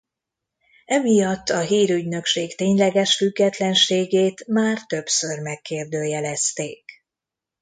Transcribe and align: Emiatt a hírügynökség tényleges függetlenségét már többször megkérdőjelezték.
Emiatt 0.85 1.49
a 1.49 1.59
hírügynökség 1.59 2.55
tényleges 2.55 3.15
függetlenségét 3.15 4.47
már 4.47 4.85
többször 4.85 5.39
megkérdőjelezték. 5.39 6.83